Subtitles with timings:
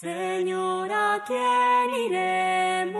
[0.00, 2.96] Señor, ¿a quién iremos?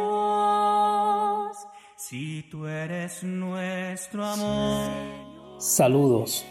[1.96, 5.61] Si tú eres nuestro amor.
[5.61, 6.45] Saludos.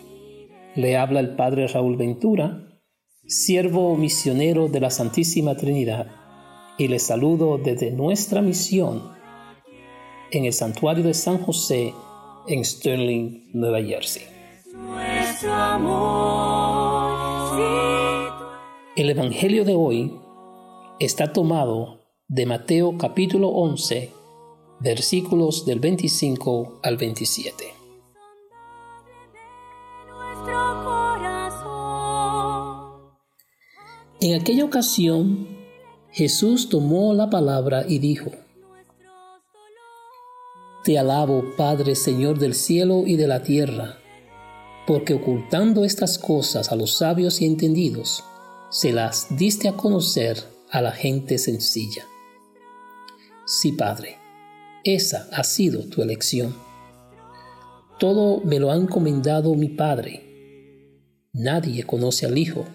[0.76, 2.80] Le habla el Padre Raúl Ventura,
[3.26, 6.08] siervo misionero de la Santísima Trinidad,
[6.78, 9.04] y le saludo desde nuestra misión
[10.32, 11.94] en el Santuario de San José
[12.48, 14.24] en Sterling, Nueva Jersey.
[14.74, 17.18] Nuestro amor.
[18.96, 20.22] El Evangelio de hoy
[21.00, 24.12] está tomado de Mateo capítulo 11,
[24.80, 27.66] versículos del 25 al 27.
[34.22, 35.48] En aquella ocasión,
[36.12, 38.32] Jesús tomó la palabra y dijo,
[40.84, 44.00] Te alabo, Padre, Señor del cielo y de la tierra,
[44.88, 48.24] porque ocultando estas cosas a los sabios y entendidos,
[48.72, 52.06] se las diste a conocer a la gente sencilla.
[53.46, 54.18] Sí, Padre,
[54.84, 56.56] esa ha sido tu elección.
[58.00, 60.24] Todo me lo ha encomendado mi Padre.
[61.34, 62.66] Nadie conoce al Hijo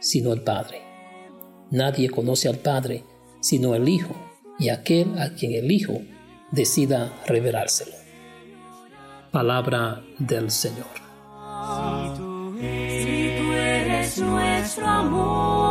[0.00, 0.80] sino el Padre.
[1.70, 3.04] Nadie conoce al Padre
[3.40, 4.14] sino el Hijo
[4.58, 6.00] y aquel a quien el Hijo
[6.50, 7.96] decida revelárselo.
[9.30, 10.86] Palabra del Señor.
[12.08, 15.67] Si tú, eres nuestro amor.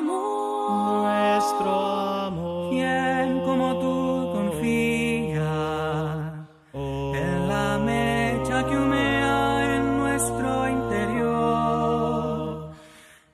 [0.00, 2.70] Nuestro amor.
[2.70, 12.72] ¿Quién como tú confía en la mecha que humea en nuestro interior?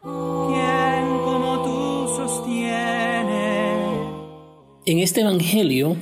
[0.02, 3.72] ¿Quién como tú sostiene?
[4.86, 5.96] En este Evangelio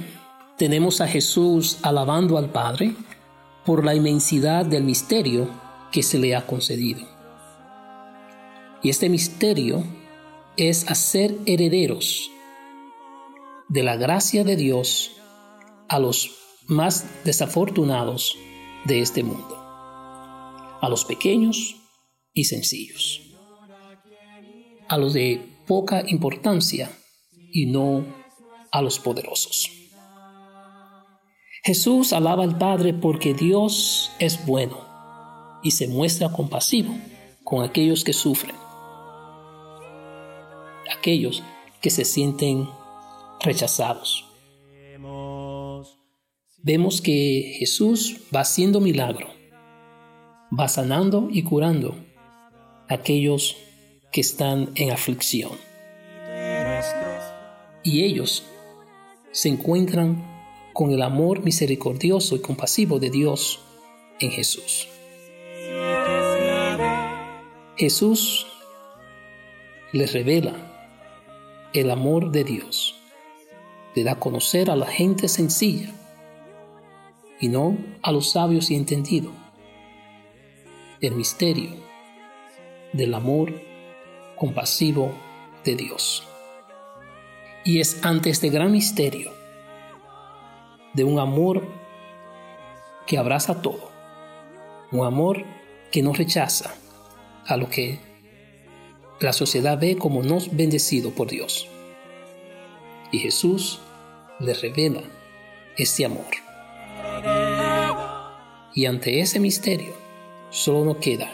[0.57, 2.97] tenemos a Jesús alabando al Padre
[3.65, 5.49] por la inmensidad del misterio
[5.93, 7.07] que se le ha concedido.
[8.83, 9.85] Y este misterio
[10.59, 12.33] es hacer herederos
[13.69, 15.13] de la gracia de Dios
[15.89, 16.37] a los
[16.67, 18.37] más desafortunados
[18.85, 21.77] de este mundo, a los pequeños
[22.33, 23.23] y sencillos,
[24.89, 26.91] a los de poca importancia
[27.53, 28.05] y no
[28.73, 29.71] a los poderosos.
[31.63, 36.99] Jesús alaba al Padre porque Dios es bueno y se muestra compasivo
[37.45, 38.68] con aquellos que sufren
[41.09, 41.43] aquellos
[41.81, 42.69] que se sienten
[43.41, 44.27] rechazados.
[46.59, 49.29] Vemos que Jesús va haciendo milagro,
[50.53, 51.95] va sanando y curando
[52.89, 53.57] a aquellos
[54.13, 55.53] que están en aflicción.
[57.83, 58.45] Y ellos
[59.33, 60.27] se encuentran
[60.75, 63.61] con el amor misericordioso y compasivo de Dios
[64.21, 64.89] en Jesús.
[67.77, 68.47] Jesús
[69.93, 70.68] les revela
[71.73, 72.95] el amor de Dios.
[73.95, 75.93] Le da a conocer a la gente sencilla
[77.41, 79.33] y no a los sabios y entendidos
[81.01, 81.71] el misterio
[82.93, 83.53] del amor
[84.37, 85.13] compasivo
[85.65, 86.27] de Dios.
[87.65, 89.31] Y es ante este gran misterio
[90.95, 91.69] de un amor
[93.07, 93.91] que abraza todo,
[94.91, 95.45] un amor
[95.93, 96.75] que no rechaza
[97.47, 98.08] a lo que
[99.21, 101.67] la sociedad ve como no bendecido por Dios.
[103.11, 103.81] Y Jesús
[104.39, 105.03] le revela
[105.77, 106.27] este amor.
[108.75, 109.93] Y ante ese misterio
[110.51, 111.33] solo nos queda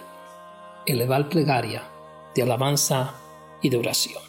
[0.87, 1.83] elevar plegaria
[2.35, 3.15] de alabanza
[3.63, 4.23] y de oración.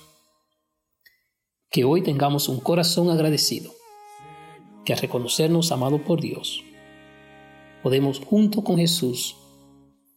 [1.70, 3.72] Que hoy tengamos un corazón agradecido,
[4.84, 6.64] que al reconocernos amado por Dios,
[7.84, 9.36] podemos junto con Jesús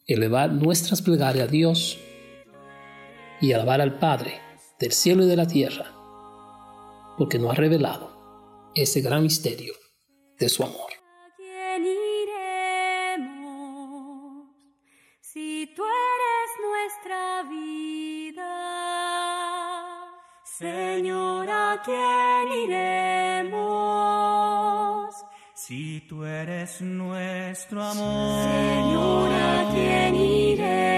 [0.06, 1.98] elevar nuestras plegarias a Dios
[3.40, 4.40] y alabar al Padre
[4.78, 5.86] del cielo y de la tierra,
[7.16, 9.74] porque nos ha revelado ese gran misterio
[10.38, 10.90] de su amor.
[10.92, 11.84] ¿A quién
[13.14, 13.28] iremos
[15.20, 18.78] si tú eres nuestra vida?
[20.44, 23.88] Señor, ¿a quién iremos
[25.54, 28.48] si tú eres nuestro amor?
[28.48, 30.97] Señor, ¿a quién iremos?